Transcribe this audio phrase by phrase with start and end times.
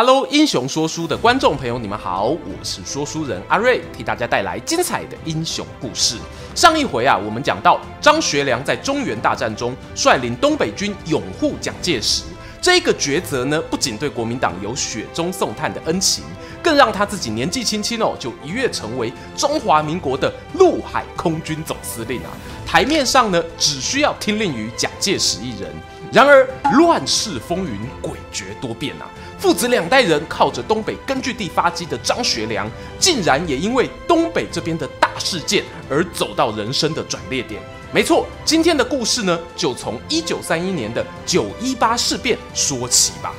[0.00, 6.14] Hello，英雄说书的观众朋友，你们好，我是说书人阿瑞，替大家带来精彩的英雄故事。
[6.54, 12.22] 上一回啊，我们讲到张学良在中原大战中率领东北军拥护蒋介石，
[12.62, 16.22] 这个抉择呢，不仅对国民党有雪中送炭的恩情，
[16.62, 22.30] 更让他自己年纪轻轻哦，就一跃成为中华民国的陆海空军总司令啊。
[22.64, 25.74] 台面上呢，只需要听令于蒋介石一人，
[26.12, 29.10] 然而乱世风云，诡谲多变啊。
[29.38, 37.62] 父子两代人靠着东北根据地发迹的张学良，竟然也因为东北这边的大事件而走到人生的转捩点。
[37.92, 43.32] 没错，今天的故事呢，就从一九三一年的九一八事变说起吧。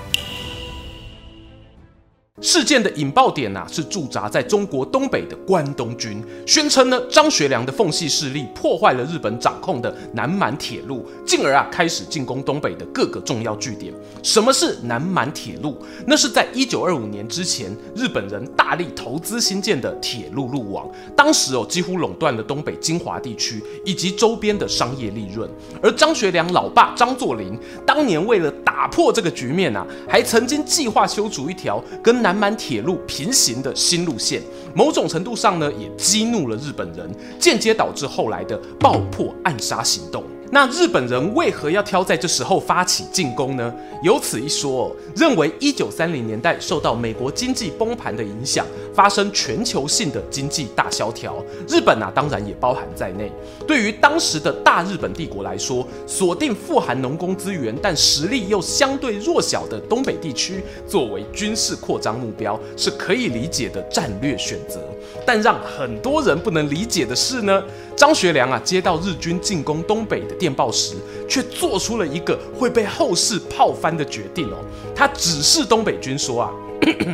[2.41, 13.93] 事件的引爆点呐、啊，是驻扎在中国东北的关东军，宣称呢张学良的奉系势力破坏了日本掌控的南满铁路，进而啊开始进攻东北的各个重要据点。
[14.23, 15.77] 什么是南满铁路？
[16.07, 25.49] 那是在一九二五年之前，日本人大力投资新建的铁路路网，当时哦几乎垄断了东北精华地区以及周边的商业利润。
[25.81, 34.39] 而张学良老爸张作霖当年为了打破这个局面啊，还曾经计划修筑一条跟南南满铁路平行的新路线，
[34.75, 40.23] 某种程度上呢，也激怒了日本人，间接导致后来的爆破暗杀行动。
[40.51, 43.71] 那日本人为何要挑在这时候发起进攻呢？
[44.01, 51.35] 有此一说哦，认为一九三零年代受到美国经济崩盘的影响，发生全球性的经济大萧条，
[51.67, 53.31] 日本啊当然也包含在内。
[53.67, 64.79] 对于当时的大日本帝国来说，锁定富含农工资源但实力又相对弱小的东北地区作为军事扩张目标，是可以理解的战略选择。
[65.25, 67.63] 但让很多人不能理解的是呢，
[67.99, 70.95] 张学良啊接到日军进攻东北的电报时，
[71.27, 74.55] 却做出了一个会被后世炮翻的决定哦。
[74.95, 76.49] 他指示东北军说啊，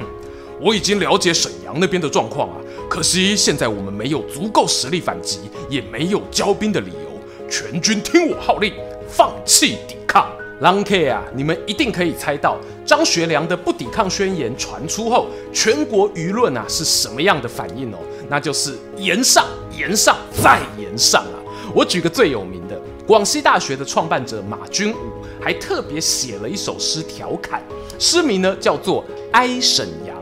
[0.62, 2.58] 我已经了解沈阳那边的状况啊，
[2.88, 5.40] 可惜现在我们没有足够实力反击，
[5.72, 8.72] 也没有交兵的理由，全军听我号令，
[9.10, 10.30] 放弃抵抗。
[10.62, 17.98] 狼 K 啊，你们一定可以猜到张学良的不抵抗宣言传出后，全国舆论啊是什么样的反应哦？
[18.30, 19.46] 那就是言上、
[19.78, 21.38] 言上再言上啊！
[21.74, 24.98] 我举个最有名的，广西大学的创办者马君武
[25.42, 27.62] 还特别写了一首诗调侃，
[28.00, 30.16] 诗名呢叫做《哀沈阳》，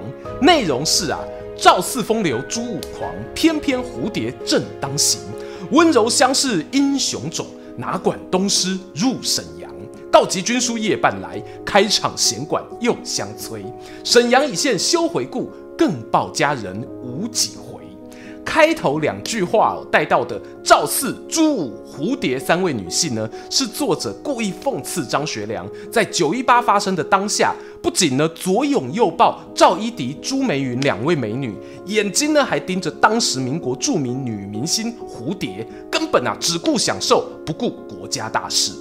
[0.44, 1.20] 内容是啊：
[1.56, 5.20] 赵四风流朱武狂，翩翩蝴蝶正当行。
[5.70, 7.46] 温柔乡是英雄冢，
[7.78, 9.53] 哪管东施入沈阳。
[10.14, 13.66] 道急军书夜半来，开场弦管又相催。
[14.04, 17.82] 沈阳已现休回顾，更报佳人无几回。
[18.46, 31.56] 开头两句话带到的赵四、朱五、蝴蝶三位女性呢，是作者故意讽刺张学良在九一八发生的当下，不仅呢左拥右抱赵一荻、朱梅云两位美女，
[31.88, 38.74] 眼睛呢还盯着当时民国著名女明星蝴蝶，根本啊只顾享受，不顾国家大事。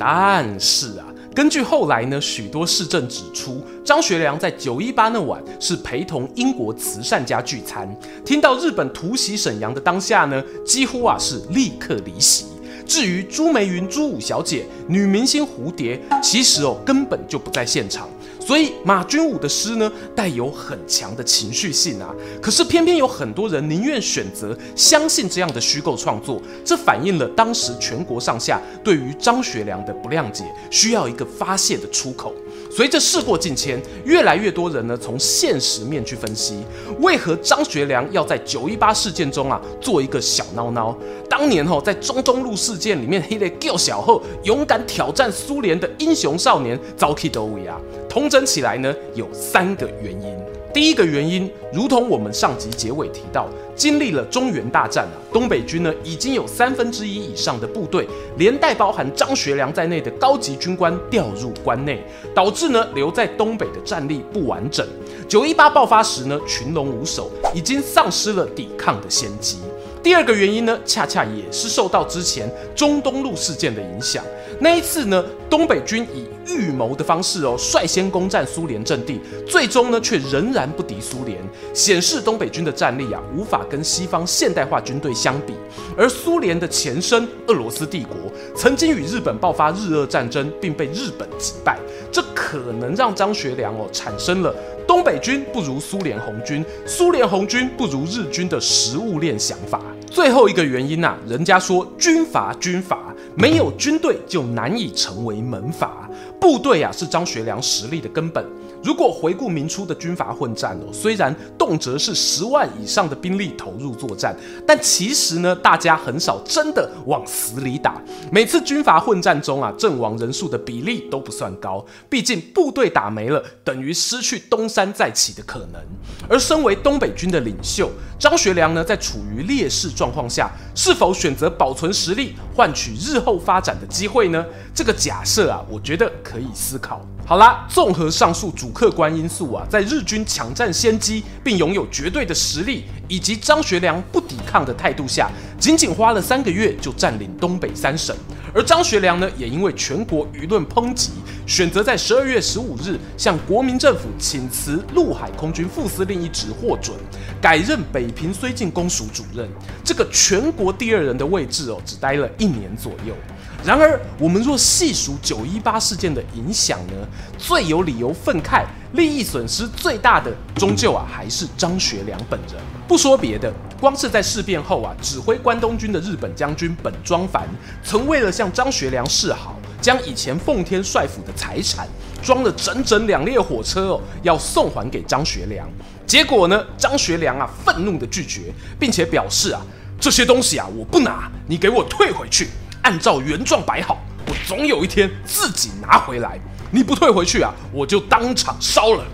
[0.00, 1.04] 但是啊。
[1.32, 7.88] 根据后来呢许多市政指出，张学良在九一八那晚是陪同英国慈善家聚餐，
[8.24, 12.46] 听到日本突袭沈阳的当下呢，几乎啊是立刻离席。
[12.84, 18.08] 至于朱梅云朱五小姐、女明星蝴蝶，其实哦根本就不在现场。
[18.50, 22.12] 所以马君武的诗呢，带有很强的情绪性啊。
[22.42, 32.34] 可是偏偏有很多人宁愿选择相信这样的虚构创作，这反映了当时全国上下对于张学良的不谅解，需要一个发泄的出口。
[32.70, 36.62] 随着事过境迁，越来越多人呢从现实面去分析，
[37.00, 40.94] 为何张学良要在九一八事件中啊做一个小孬孬？
[41.28, 47.76] 当年哈在中中路事件里面，黑了叫小后勇敢挑战苏联的英雄少年，遭气都位啊。
[48.08, 50.34] 统整起来呢有三个原因。
[50.72, 58.06] 第一个原因，如同我们上集结尾提到，经历了中原大战啊，东北军呢已经有三分之一以上的部队，
[58.36, 62.00] 连带包含张学良在内的高级军官调入关内，
[62.32, 64.86] 导致呢留在东北的战力不完整。
[65.28, 69.58] 九一八爆发时呢，群龙无首，已经丧失了抵抗的先机。
[70.02, 74.24] 第二个原因呢，恰恰也是受到之前中东路事件的影响。
[74.58, 81.38] 那一次呢，东北军以预谋的方式哦，率先攻占苏联阵地，最终呢却仍然不敌苏联，
[81.72, 85.54] 显示东北军的战力啊无法跟西方现代化军队相比。
[85.96, 88.16] 而苏联的前身俄罗斯帝国
[88.54, 91.78] 曾经与日本爆发日俄战争，并被日本击败，
[92.10, 94.54] 这可能让张学良哦产生了
[94.90, 99.80] 东北军不如苏联红军，苏联红军不如日军的食物链想法。
[100.04, 106.10] 最后一个原因啊，人家说军阀军阀，没有军队就难以成为门阀。
[106.40, 108.44] 部队啊是张学良实力的根本。
[108.82, 114.34] 如果回顾明初的军阀混战哦，虽然动辄是十万以上的兵力投入作战，
[114.66, 118.00] 但其实呢，大家很少真的往死里打。
[118.32, 121.84] 每次军阀混战中啊，阵亡人数的比例都不算高。
[122.08, 125.80] 毕竟部队打没了，等于失去东山再起的可能。
[126.28, 134.42] 而身为东北军的领袖，张学良呢，在处于劣势状况下，是否选择保存实力，换取日后发展的机会呢？
[134.74, 137.04] 这个假设啊，我觉得可以思考。
[137.26, 148.16] 好啦，综合上述主客观因素啊，在日军抢占先机并拥有绝对的实力，以及张学良不抵抗的态度下，仅仅花了三个月就占领东北三省。
[148.52, 151.10] 而张学良呢，也因为全国舆论抨击，
[151.46, 156.96] 选择在十二月十五日向国民政府请辞陆海空军副司令一职获准，
[157.40, 159.48] 改任北平绥靖公署主任。
[159.84, 163.14] 这个全国第二人的位置哦，只待了一年左右。
[163.62, 168.64] 然而，我们若细数九一八事件的影响呢，最有理由愤慨、
[168.94, 172.58] 利益损失最大的，终究啊还是张学良本人。
[172.88, 177.46] 不说别的，光是在事变后啊，指挥关东军的日本将军本庄繁，
[177.84, 181.86] 曾为了向张学良示好，将以前奉天帅府的财产
[182.22, 185.68] 装了整整两列火车哦，要送还给张学良。
[186.06, 189.60] 结果呢，张学良啊愤怒地拒绝，并且表示啊，
[190.00, 192.48] 这些东西啊我不拿，你给我退回去。
[192.82, 196.38] 按照原状摆好，我总有一天自己拿回来。
[196.70, 199.04] 你不退回去啊，我就当场烧了。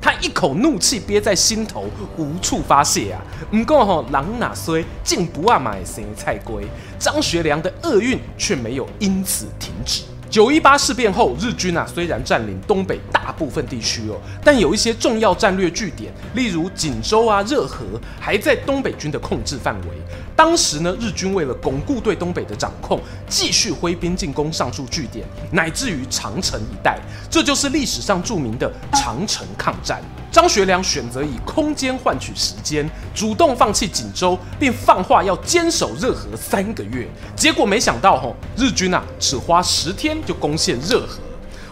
[0.00, 1.86] 他一口怒气憋在心头，
[2.18, 3.22] 无处发泄啊。
[3.50, 6.66] 不过吼，人哪衰，竟不爱买生菜龟。
[6.98, 10.02] 张学良的厄运却没有因此停止。
[10.28, 17.86] 九一八事变后，日军啊虽然占领东北大部分地区哦，但有一些重要战略据点，例如锦州啊、热河，
[18.20, 19.88] 还在东北军的控制范围。
[20.36, 26.98] 当时呢，日军为了巩固对东北的掌控，继续挥兵进攻上述据点，乃至于长城一带，
[27.30, 30.02] 这就是历史上著名的长城抗战。
[30.32, 37.08] 张学良选择以空间换取时间，主动放弃锦州，并放话要坚守热河三个月。
[37.36, 41.20] 结果没想到，吼日军啊，只花十天就攻陷热河。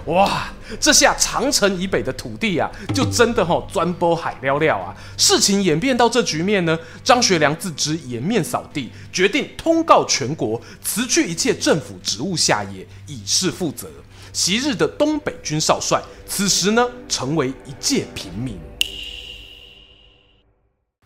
[0.07, 4.95] 哇，这下长城以北的土地啊，就真的吼钻波海了了啊！
[5.17, 13.89] 事情演变到这局面呢，张学良自知颜面扫地，决定通告全国，辞去一切政府职务下野，以示负责。
[14.33, 18.59] 昔日的东北军少帅，此时呢，成为一介平民。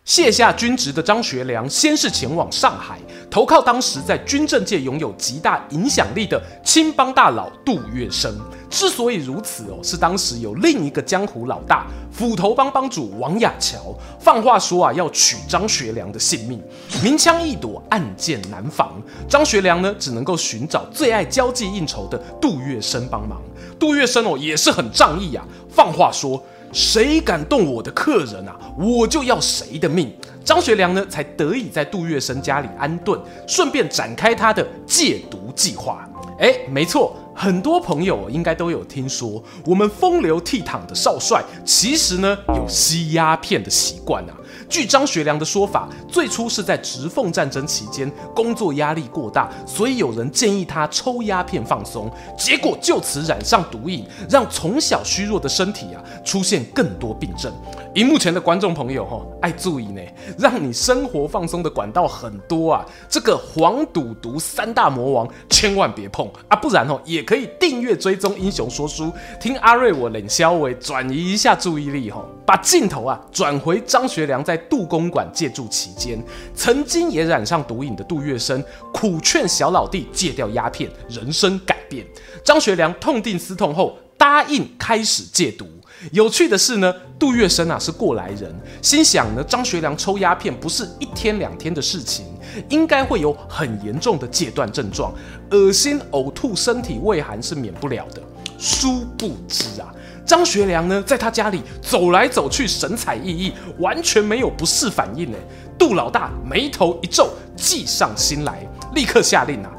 [0.07, 2.97] 卸下军职的张学良，先是前往上海
[3.29, 8.31] 投靠当时在军政界拥有极大影响力的青帮大佬杜月笙。
[8.69, 13.77] 之所以如此哦，是当时有另一个江湖老大斧头帮帮主王亚樵
[14.17, 16.61] 放话说啊，要取张学良的性命。
[17.03, 18.93] 明枪易躲，暗箭难防。
[19.27, 23.41] 张学良呢，只能够寻找最爱交际应酬的杜月笙帮忙。
[23.77, 26.41] 杜月笙哦，也是很仗义啊，放话说。
[26.77, 30.15] 谁敢动我的客人啊，我就要谁的命。
[30.45, 36.07] 张学良呢，才得以在杜月笙家里安顿，顺便展开他的戒毒计划。
[36.37, 44.37] 哎，没错，很多朋友应该都有听说，我们风流倜傥的少帅，其实呢有吸鸦片的习惯啊。
[44.69, 57.51] 据张学良的说法，最初是在直奉战争期间，工作压力过大，所以有人建议他抽鸦片放松，结果就此染上毒瘾，让从小虚弱的身体啊出现更多病症。
[57.95, 60.01] 荧幕前的观众朋友哈，爱注意呢，
[60.37, 76.17] 让你生活放松的管道很多啊，这个黄赌毒三大魔王千万别碰啊，不然哦也可以订阅追踪英雄说书，听阿瑞我冷肖伟转移一下注意力哈，把镜头啊转回张学良在杜公馆借住期间，
[76.55, 78.63] 曾经也染上毒瘾的杜月笙，
[78.93, 82.05] 苦劝小老弟戒掉鸦片，人生改变。
[82.43, 85.67] 张学良痛定思痛后，答应开始戒毒。
[86.11, 88.53] 有趣的是呢，杜月笙啊是过来人，
[88.83, 92.25] 心想呢张学良抽鸦片不是一天两天的事情，
[92.69, 95.11] 应该会有很严重的戒断症状，
[95.49, 98.21] 恶心、呕吐、身体畏寒是免不了的。
[98.59, 99.93] 殊不知啊，
[100.27, 105.37] 张学良呢在他家里走来走去，神采奕奕，完全没有不适反应呢。
[105.79, 109.71] 杜老大眉头一皱，计上心来，立刻下令啊，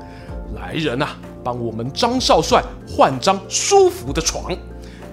[0.56, 1.10] 来人啊！
[1.44, 4.50] 帮我们张少帅换张舒服的床。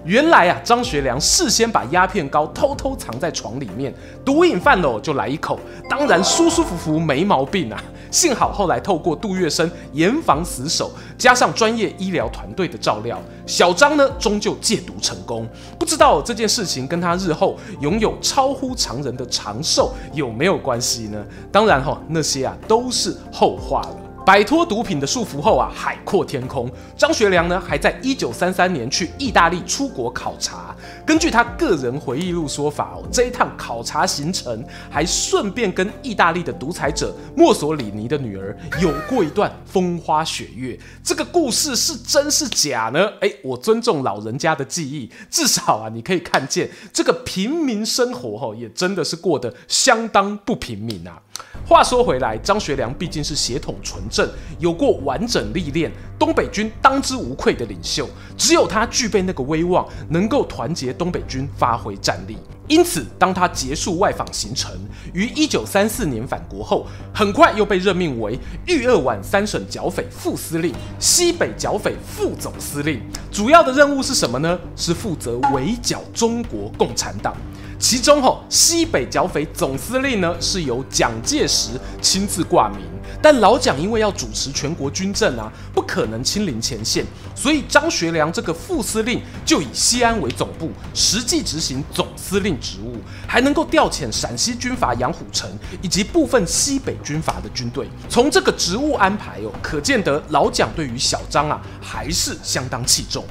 [0.05, 7.83] 原来啊，张学良事先把鸦片膏偷偷藏在床里面，毒瘾犯了就来一口，当然舒舒服服没毛病啊。
[8.11, 15.47] 幸好后来透过杜月笙严防死守，加上专业医疗团队的照料，小张呢终究戒毒成功。
[15.77, 21.25] 不知道这件事情跟他日后拥有超乎常人的长寿有没有关系呢？
[21.51, 23.97] 当然哈，那些啊都是后话了。
[24.25, 26.67] 摆脱毒品的束缚后啊，海阔天空。
[26.97, 30.75] 张学良呢，还在一九三三年去意大利出国考察。
[31.05, 40.77] 根据他个人回忆录说法哦，这一趟考察行程还顺便跟意大利的独裁者墨索里尼的女儿有过一段风花雪月。
[41.03, 43.07] 这个故事是真是假呢？
[43.21, 51.21] 哎，我尊重老人家的记忆，至少啊，你可以看见这个平民生活哈，也真的是过得相当不平民啊。
[51.67, 62.37] 话说回来，张学良毕竟是血统纯正，有过完整历练，东北军当之无愧的领袖，只有他具备那个威望，能够团结东北军，发挥战力。
[62.67, 64.71] 因此，当他结束外访行程，
[65.13, 73.01] 于一九三四年返国后，很快又被任命为豫鄂皖三省剿匪副司令、西北剿匪副总司令。
[73.31, 74.59] 主要的任务是什么呢？
[74.75, 77.35] 是负责围剿中国共产党。
[77.77, 82.79] 其中，吼西北剿匪总司令呢是由蒋介石亲自挂名，
[83.21, 87.05] 但老蒋因为要主持全国军政啊，不可能亲临前线，
[87.35, 92.95] 所以张学良这个副司令就以西安为总部，实际执行总司令职务，
[93.27, 95.49] 还能够调遣陕西军阀杨虎城
[95.81, 97.87] 以及部分西北军阀的军队。
[98.09, 103.23] 从这个职务安排哦，可见得老蒋对于小张啊还是相当器重。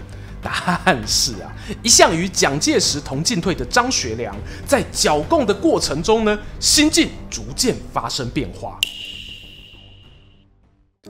[0.44, 1.50] 但是啊，
[1.82, 4.36] 一向与蒋介石同进退的张学良，
[4.66, 8.78] 在剿共的过程中呢，心境逐渐发生变化。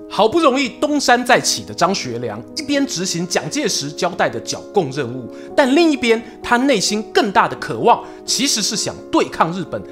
[0.08, 9.82] 好不容易东山再起的张学良，一边执行蒋介石交代的剿共任务，但另一边，他内心更大的渴望，其实是想对抗日本，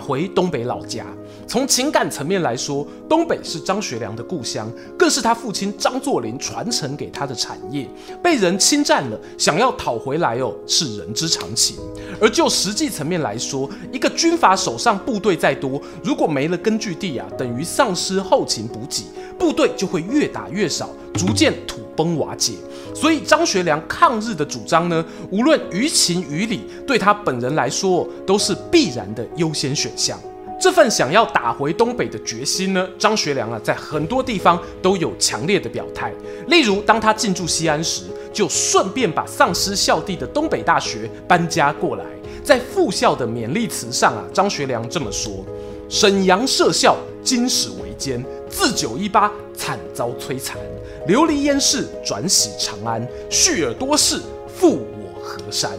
[0.00, 1.06] 回东北老家。
[1.46, 7.88] 从情感层面来说，东北是张学良的故乡，更是他父亲张作霖传承给他的产业。
[8.22, 11.76] 被人侵占了，想要讨回来哦，是人之常情。
[12.20, 19.04] 而就实际层面来说，一个军阀手上部队再多，如果没了根据地啊，等于丧失后勤补给，
[19.38, 22.54] 部队就会越打越少，逐渐土崩瓦解。
[22.94, 30.18] 所以张学良抗日的主张呢，无论于情于理，对他本人来说都是必然的优先选项。
[30.58, 36.10] 这份想要打回东北的决心呢，张学良啊，在很多地方都有强烈的表态。
[36.48, 42.04] 例如，当他进驻西安时，就顺便把丧失校地的东北大学搬家过来。
[42.42, 45.44] 在复校的勉励词上啊，张学良这么说
[45.88, 50.58] ：“沈阳设校，今始为坚；自九一八，惨遭摧残，
[51.06, 55.70] 流离烟市，转徙长安，蓄尔多士，复我河山。”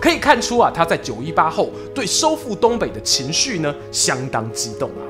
[0.00, 5.02] 可以看出啊，他在九一八后对收复东北的情绪呢，相当激动啊。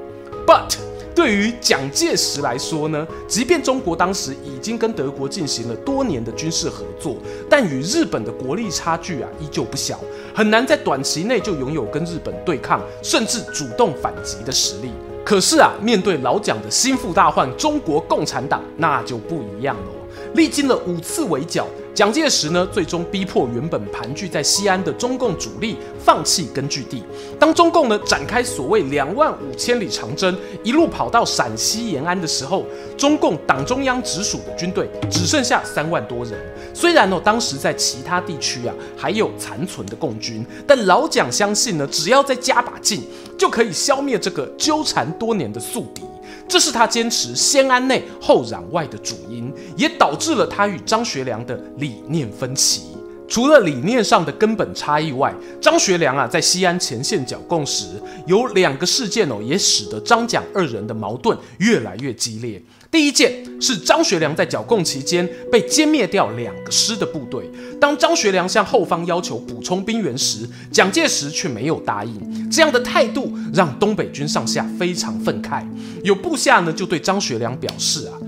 [0.45, 0.75] But
[1.15, 10.01] 对于蒋介石来说呢，即便中国当时已经跟德国进行了多年的军事合作，但与日本的国力差距啊依旧不小，
[10.35, 14.91] 很难在短期内就拥有跟日本对抗，甚至主动反击的实力。
[15.31, 19.93] 可是啊，面对老蒋的心腹大患中国共产党，那就不一样了。
[20.35, 27.03] 历经了五次围剿，蒋介石呢，最终逼迫原本盘踞在西安的中共主力放弃根据地。
[27.39, 32.65] 当中共呢展开所谓两万五千里长征，一路跑到陕西延安的时候，
[32.97, 36.33] 中共党中央直属的军队只剩下三万多人。
[36.73, 43.03] 虽然哦，当时在其他地区啊还有残存的共军，但老蒋相信呢，只要再加把劲，
[43.37, 46.03] 就可以消灭这个纠缠多年的宿敌。
[46.51, 52.83] 这是他坚持先安内后攘外的主因，也导致了他与张学良的理念分歧。
[53.29, 57.87] 除了理念上的根本差异外，张学良啊在西安前线剿共时，
[58.27, 62.61] 有两个事件哦，也使得张蒋二人的矛盾越来越激烈。
[62.91, 67.49] 第一件是张学良在剿共期间被歼灭掉两个师的部队，
[67.81, 72.51] 当张学良向后方要求补充兵员时，蒋介石却没有答应。
[72.51, 75.65] 这样的态度让东北军上下非常愤慨，
[76.03, 78.19] 有部下呢就对张学良表示啊，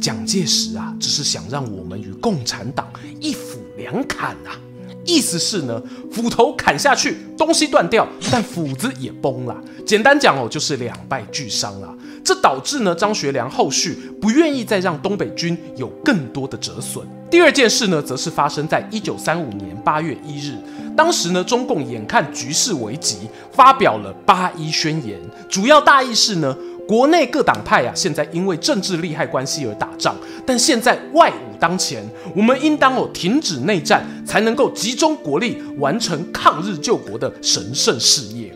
[0.00, 2.88] 蒋介石啊只是想让我们与共产党
[3.18, 4.54] 一斧两砍啊，
[5.04, 9.56] 意思是呢斧头砍下去东西断掉，但斧子也崩了。
[9.86, 11.94] 简单讲哦，就是两败俱伤啊。
[12.24, 17.04] 这导致呢，张学良后续不愿意再让东北军有更多的折损。
[17.28, 20.54] 第二件事呢，则是发生在一九三五年八月一日。
[20.96, 23.16] 当时呢，中共眼看局势危急，
[23.50, 25.18] 发表了八一宣言，
[25.48, 32.04] 主要大意是呢，国内各党派啊，现在因为政治利害关系而打仗，但现在外务当前，
[32.36, 38.52] 我们应当哦停止内战，才能够集中国力完成抗日救国的神圣事业。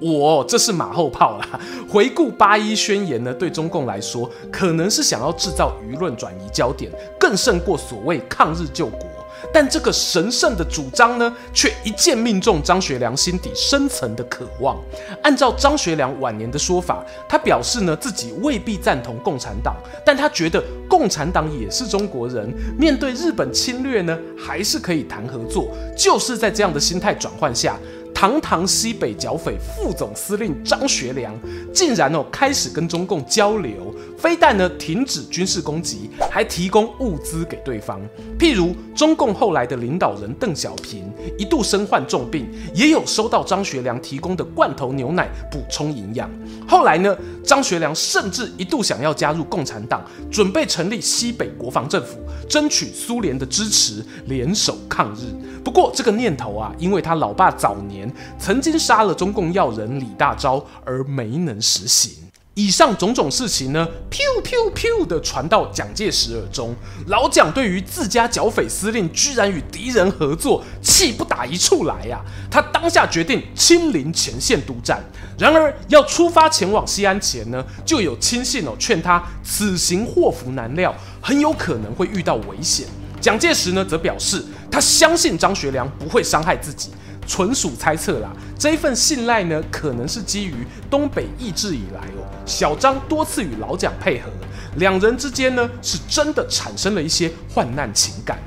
[0.00, 1.60] 我这是马后炮啦。
[1.88, 9.11] 回顾八一宣言呢，对中共来说，可能是想要制造舆论转移焦点，更胜过所谓抗日救国。
[9.52, 14.76] 但这个神圣的主张呢，却一剑命中张学良心底深层的渴望。
[15.22, 25.68] 按照张学良晚年的说法，他表示呢，自己未必赞同共产党，但他觉得共产党也是中国人，面对日本侵略呢，还是可以谈合作。
[25.96, 27.78] 就是在这样的心态转换下。
[28.22, 31.34] 堂堂西北剿匪副总司令张学良，
[31.74, 38.00] 竟然哦开始跟中共交流，非但呢停止军事攻击，还提供物资给对方。
[38.38, 46.30] 譬如中共后来的领导人邓小平一度身患重病，也有收到张学良提供的罐头牛奶补充营养。
[46.68, 50.00] 后来呢，张学良甚至一度想要加入共产党，
[50.30, 55.24] 准备成立西北国防政府，争取苏联的支持，联手抗日。
[55.64, 62.12] 不过这个念头啊，因为他老爸早年曾经杀了中共要人李大钊，而没能实行。
[62.54, 66.76] 以上种种事情呢，噗噗噗的传到蒋介石耳中。
[67.06, 75.02] 老蒋对于自家剿匪司令居然与敌人合作，气不打一处来呀、他当下决定亲临前线督战。
[75.38, 82.86] 然而要出发前往西安前呢，就有亲信哦劝他此行祸福难料，很有可能会遇到危险。
[83.18, 86.90] 蒋介石呢则表示，他相信张学良不会伤害自己。
[87.26, 90.54] 纯属猜测啦，这一份信赖呢，可能是基于
[90.90, 94.28] 东北易帜以来哦，小张多次与老蒋配合，
[94.76, 98.38] 两人之间呢，是真的产生了一些患难情感。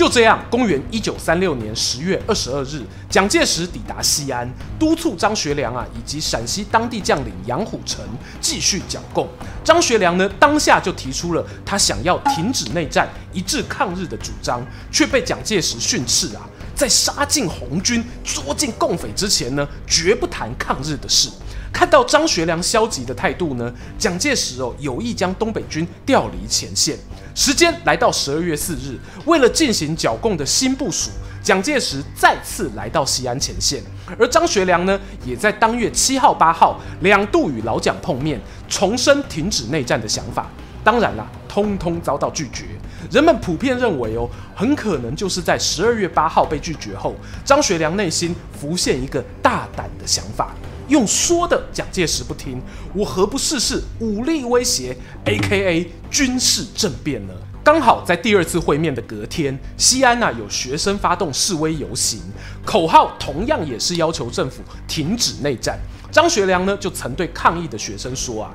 [0.00, 2.80] 就这样，公元一九三六年十月二十二日，
[3.10, 8.02] 蒋介石抵达西安，督促张学良啊以及陕西当地将领杨虎城
[8.40, 9.28] 继续剿共。
[9.62, 21.28] 张学良呢，当下就提出了他想要停止内战、一致抗日的主张，却被蒋介石训斥啊，在杀尽红军、捉尽共匪之前呢，绝不谈抗日的事。
[21.72, 26.96] 看到张学良消极的态度呢，蒋介石哦有意将东北军调离前线。
[27.34, 31.10] 时间来到十二月四日，为了进行剿共的新部署，
[31.42, 33.82] 蒋介石再次来到西安前线，
[34.18, 40.50] 而张学良呢，也在当月七号、八号两度与老蒋碰面，重申停止内战的想法。
[40.82, 42.64] 当然啦，通通遭到拒绝。
[43.10, 47.14] 人们普遍认为哦，很可能就是在十二月八号被拒绝后，
[47.44, 50.54] 张学良内心浮现一个大胆的想法。
[50.90, 52.60] 用说的蒋介石不听，
[52.92, 57.32] 我何不试试武力威胁，AKA 军事政变呢？
[57.62, 62.18] 刚好在第二次会面的隔天，西安啊有学生发动示威游行，
[62.64, 65.78] 口号同样也是要求政府停止内战。
[66.10, 68.52] 张学良呢就曾对抗议的学生说啊：“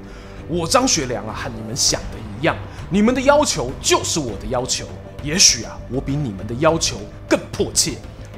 [0.49, 2.53] 我张学良啊和你们想的一样，
[2.89, 4.85] 你们的要求就是我的要求，
[5.23, 6.97] 也许啊我比你们的要求
[7.29, 7.93] 更迫切，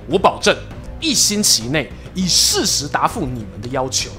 [0.07, 0.55] 我保证
[0.99, 4.09] 一星期内。”以事实答复你们的要求。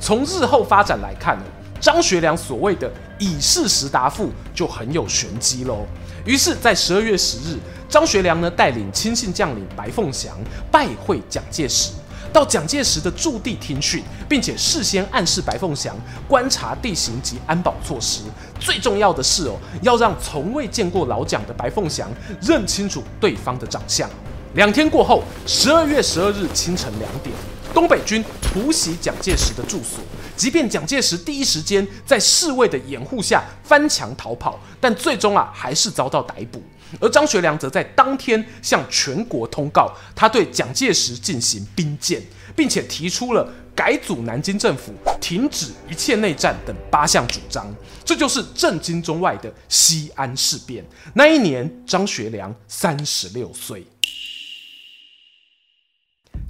[0.00, 1.38] 从日后发展来看，
[1.78, 5.86] 张学良所谓的以事实答复就很有玄机喽。
[6.24, 7.58] 于是，在十二月十日，
[7.90, 10.34] 张学良呢带领亲信将领白凤祥
[10.70, 11.90] 拜会蒋介石，
[12.32, 15.94] 到蒋介石的驻地听训，并且事先暗示白凤祥
[16.26, 18.22] 观察地形及安保措施。
[18.58, 22.08] 最重要的是哦，要让从未见过老蒋的白凤祥
[22.40, 24.08] 认清楚对方的长相。
[24.54, 27.34] 两天过后，十二月十二日清晨两点，
[27.72, 30.00] 东北军突袭蒋介石的住所。
[30.36, 36.62] 即便蒋介石第一时间在侍卫的掩护下翻墙逃跑，但最终啊还是遭到逮捕。
[37.00, 42.20] 而张学良则在当天向全国通告，他对蒋介石进行兵谏，
[42.54, 47.74] 并且提出了改组南京政府、停止一切内战等八项主张。
[48.04, 50.84] 这就是震惊中外的西安事变。
[51.14, 53.86] 那一年，张学良三十六岁。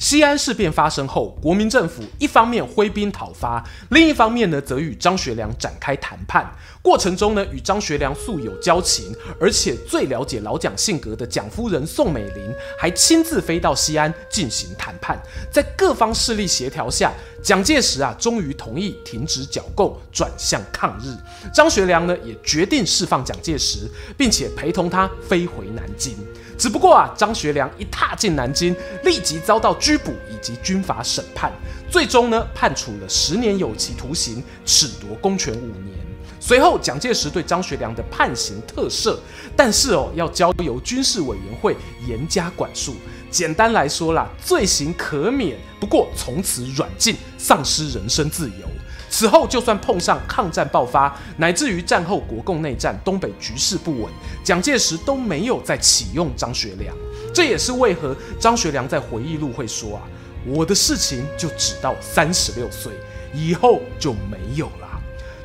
[0.02, 6.44] 西安事变发生后，国民政府一方面挥兵讨伐，另一方面呢，则与张学良展开谈判。
[6.82, 15.16] 过程中呢，与张学良素有交情，而且最了解老蒋性格的蒋夫人宋美龄，还亲自飞到西安进行谈判。
[15.52, 21.16] 在各方势力协调下，蒋介石啊，终于同意停止剿共，转向抗日。
[21.54, 23.88] 张学良呢，也决定释放蒋介石，
[24.18, 26.16] 并且陪同他飞回南京。
[26.62, 28.72] 只不过啊，张学良一踏进南京，
[29.02, 31.50] 立即遭到拘捕以及军法审判，
[31.90, 35.98] 最终呢判处了十年有期徒刑，褫夺公权五年。
[36.38, 39.16] 随后，蒋介石对张学良的判刑特赦，
[39.56, 42.94] 但是哦，要交由军事委员会严加管束。
[43.28, 48.68] 简单来说啦，罪行可免，不过从此软禁，丧失人身自由。
[49.12, 54.10] 此后，就算碰上抗战爆发，乃至于战后国共内战，东北局势不稳，
[54.42, 56.96] 蒋介石都没有再启用张学良。
[57.34, 60.02] 这也是为何张学良在回忆录会说啊
[60.48, 62.90] ：“我的事情就只到三十六岁，
[63.34, 64.88] 以后就没有了。”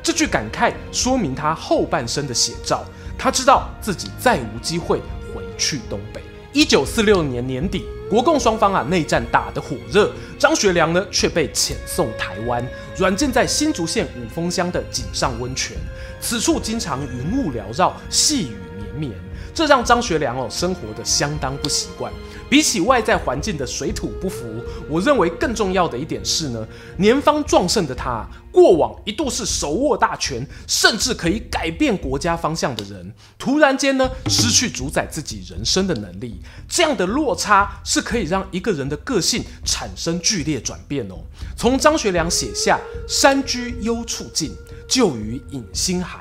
[0.02, 2.82] 这句感慨说明他后半生的写照。
[3.18, 4.98] 他知道自己再无机会
[5.34, 6.22] 回去东北。
[6.54, 7.84] 一九四六年年底。
[8.08, 12.66] 国共双方啊，内战打得火热，张学良呢却被遣送台湾，
[12.96, 15.76] 软禁在新竹县五峰乡的井上温泉。
[16.20, 19.12] 此处经常云雾缭绕，细雨绵绵，
[19.58, 22.12] 这让张学良哦生活得相当不习惯。
[22.48, 24.46] 比起外在环境的水土不服，
[24.88, 26.64] 我认为更重要的一点是呢，
[26.96, 36.40] 年方壮盛的他，过往一度是手握大权，甚至可以改变国家方向的人，突然间呢，失去主宰自己人生的能力。
[36.68, 41.16] 这样的落差是可以让一个人的个性产生剧烈转变哦。
[41.56, 44.54] 从张学良写下“山居幽处静，
[44.88, 46.20] 旧雨隐心寒”。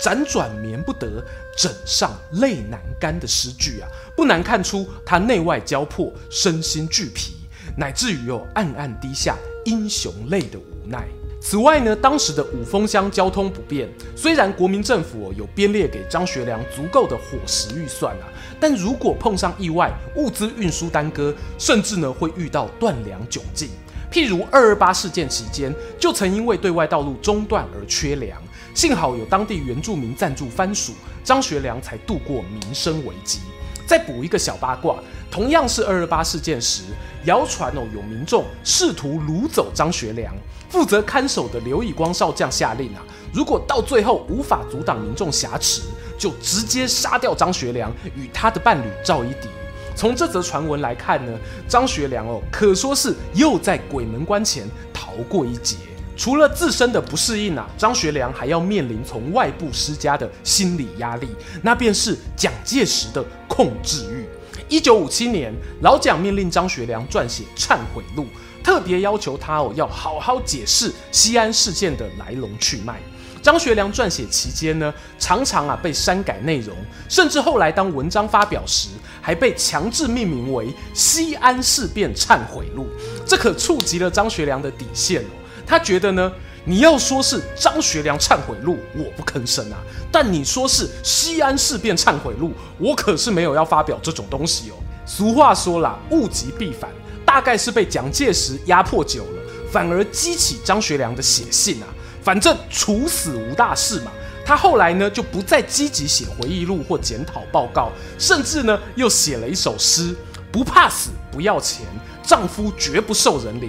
[0.00, 1.24] 辗转眠不得，
[1.56, 7.34] 枕上泪难干的诗句啊，不难看出他内外交迫，身心俱疲，
[7.76, 11.06] 乃至于哦暗暗滴下英雄泪的无奈。
[11.40, 18.26] 此外呢，当时的五峰乡交通不便，虽然国民政府有编列给张学良足够的伙食预算啊，
[18.60, 23.68] 但如果碰上意外，物资运输耽搁，甚至呢会遇到断粮窘境。
[24.10, 28.42] 譬如二二八事件期间，就曾因为对外道路中断而缺粮。
[28.78, 30.92] 幸好有当地原住民赞助番薯，
[31.24, 33.40] 张学良才度过民生危机。
[33.84, 34.94] 再补一个小八卦，
[35.28, 36.84] 同样是二二八事件时，
[37.24, 40.32] 谣传哦有民众试图掳走张学良，
[40.68, 45.82] 负责看守的刘以光少将下令啊，如果到最后无法阻挡民众挟持，
[46.16, 49.50] 就直接杀掉张学良与他的伴侣赵一荻。
[49.96, 51.32] 从这则传闻来看呢，
[51.66, 55.74] 张学良哦可说是又在鬼门关前逃过一劫。
[56.18, 61.28] 除了自身的不适应啊，张学良还要面临从外部施加的心理压力，
[61.62, 64.26] 那便是蒋介石的控制欲。
[64.68, 68.26] 一九五七年，老蒋命令张学良撰写忏悔录，
[68.64, 73.00] 特别要求他哦要好好解释西安事件的来龙去脉。
[73.40, 76.76] 张学良撰写期间呢，常常啊被删改内容，
[77.08, 78.88] 甚至后来当文章发表时，
[79.22, 82.86] 还被强制命名为《西安事变忏悔录》，
[83.24, 85.30] 这可触及了张学良的底线哦。
[85.68, 86.32] 他觉得呢，
[86.64, 89.76] 你要说是张学良忏悔录，我不吭声啊。
[90.10, 94.74] 但你说是西安事变忏悔录，我可是没有要发表这种东西哦。
[95.04, 96.88] 俗话说啦，物极必反，
[97.26, 101.86] 大概是被蒋介石压迫久了，反而激起张学良的血性啊。
[102.22, 104.10] 反正处死无大事嘛。
[104.44, 110.16] 他后来呢，就不再积极写回忆录或检讨报告，甚至呢，又写了一首诗：
[110.50, 111.84] 不怕死，不要钱，
[112.22, 113.68] 丈夫绝不受人怜。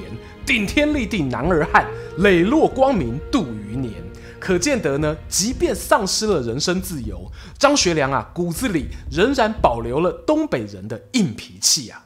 [0.50, 1.86] 顶天立地男儿汉，
[2.18, 3.94] 磊落光明度余年。
[4.40, 12.04] 可见得呢，即便丧失了人身自由，张学良啊，骨子里仍然保留了东北人的硬脾气啊。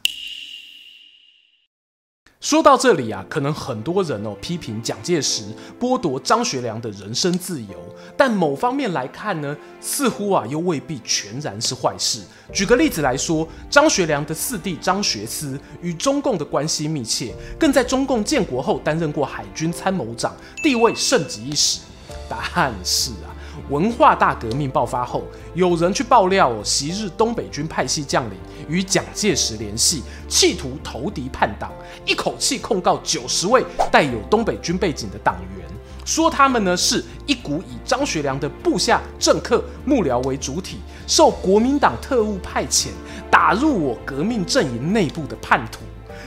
[2.44, 5.46] 说到这里啊，可能很多人哦批评蒋介石
[5.80, 7.70] 剥夺张学良的人身自由，
[8.18, 12.20] 但某方面来看呢，似乎啊又未必全然是坏事。
[12.52, 21.80] 举个例子来说，张学良的四弟张学思与中共的关系密切，更在中共建国后担任过海军参谋长，地位甚极一时。
[22.28, 23.32] 但是啊。
[23.70, 25.24] 文化大革命爆发后，
[25.54, 31.72] 有人去爆料哦，昔日东北军派系将领与蒋介石联系，企图投敌叛党，
[32.06, 35.66] 一口气控告九十位带有东北军背景的党员，
[36.06, 42.88] 说他们呢是一股以张学良的部下、政客、幕僚为主体，受国民党特务派遣，
[43.32, 45.80] 打入我革命阵营内部的叛徒。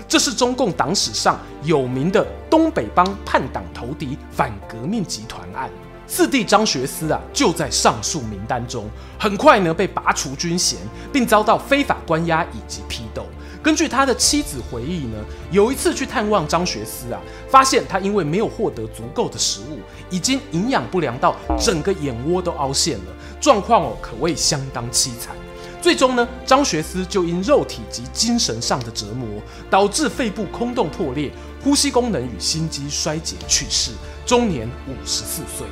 [0.08, 5.68] 这是中共党史上有名的东北帮叛党投敌反革命集团案。
[6.06, 8.88] 四弟张学思啊，就在上述名单中，
[9.18, 10.78] 很快呢被拔除军衔，
[11.12, 13.26] 并遭到非法关押以及批斗。
[13.62, 15.18] 根据他的妻子回忆呢，
[15.50, 23.04] 有一次去探望张学思啊，发现他因为没有获得足够的食物，已经营养不良到整个眼窝都凹陷了，
[23.40, 25.34] 状况哦可谓相当凄惨。
[25.82, 29.28] 最终呢，张学思就因肉体及精神上的折磨，
[29.68, 33.90] 导致肺部空洞破裂，呼吸功能与心肌衰竭去世，
[34.24, 35.66] 终年五十四岁。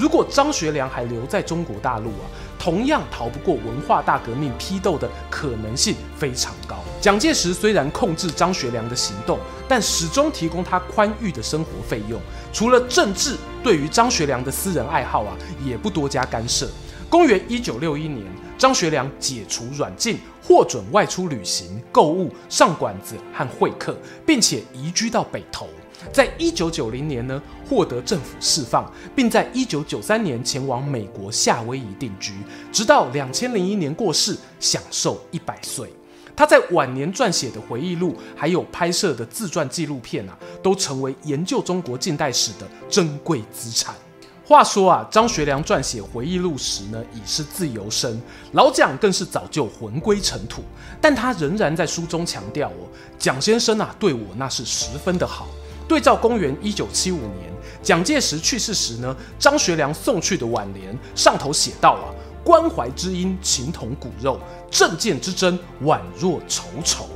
[0.00, 2.24] 如果张学良还留在中国大陆啊，
[2.58, 6.78] 同样逃不过文化大革命批斗的可能性非常高。
[7.02, 12.18] 蒋介石虽然控制张学良的行动，但始终提供他宽裕的生活费用。
[12.50, 16.66] 除了政治，对于张学良的私人爱好啊，也不多加干涉。
[17.10, 18.24] 公元一九六一年，
[18.56, 25.68] 张学良解除软禁，获准外出旅行、购物、上馆子和会客，并且移居到北投。
[26.12, 32.32] 在一九九零年呢，获得政府释放，并在一九九三年前往美国夏威夷定居，
[32.72, 35.92] 直到两千零一年过世，享受一百岁。
[36.34, 43.94] 他在晚年撰写的回忆录，还有拍摄的自传纪录片啊，都成为研究中国近代史的珍贵资产。
[44.42, 48.20] 话说啊，张学良撰写回忆录时呢，已是自由身，
[48.52, 50.62] 老蒋更是早就魂归尘土，
[51.00, 55.46] 但他仍然在书中强调哦，蒋先生啊，对我那是十分的好。
[55.90, 64.38] 对照公元一九七五年，蒋介石去世时呢，张学良送去的挽联上头写道啊，关怀之音，情同骨肉，
[64.70, 67.08] 政见之争，宛若仇仇。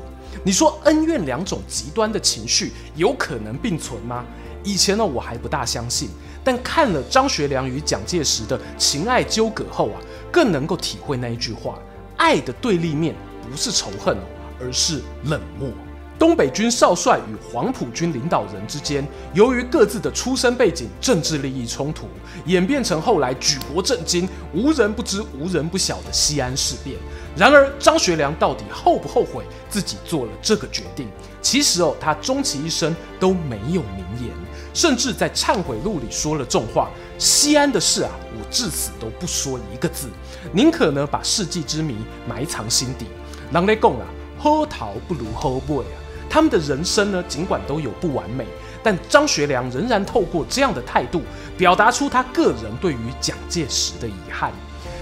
[0.42, 4.24] 你说恩怨两种极端的情绪有可能并存吗？
[4.64, 6.10] 以前呢，我还不大相信。
[6.42, 10.00] 但看了张学良与蒋介石的情爱纠葛后啊，
[10.32, 11.78] 更能够体会那一句话：
[12.16, 13.14] 爱的对立面
[13.48, 14.18] 不是仇恨，
[14.60, 15.68] 而是冷漠。
[16.16, 22.06] 东北军少帅与黄埔军领导人之间，由于各自的出身背景、政治利益冲突，
[22.46, 26.96] 演变成后来举国震惊、无人不知、无人不晓的西安事变。
[27.36, 31.08] 然而，张学良到底后不后悔自己做了这个决定？
[31.42, 34.30] 其实哦，他终其一生都没有明言，
[34.72, 40.08] 甚至在忏悔录里说了重话：西安的事啊，我至死都不说一个字，
[40.52, 41.96] 宁可呢把世纪之谜
[42.28, 43.06] 埋藏心底。
[43.52, 44.06] 人咧讲啊，
[44.38, 46.03] 好头不如好尾啊。
[46.34, 48.44] 他们的人生呢，尽管都有不完美，
[48.82, 51.22] 但张学良仍然透过这样的态度，
[51.56, 54.50] 表达出他个人对于蒋介石的遗憾。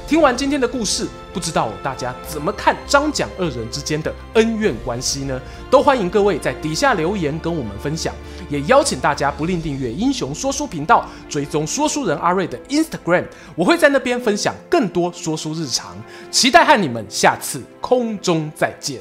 [0.06, 5.40] 听完今天的故事，不知道大家怎么看张蒋二人之间的恩怨关系呢？
[5.70, 8.14] 都欢迎各位在底下留言跟我们分享，
[8.50, 15.96] 也邀请大家不吝订阅英雄说书频道，追踪说书人阿瑞的 Instagram，我会在那边分享更多说书日常，
[16.30, 19.00] 期待和你们下次空中再见。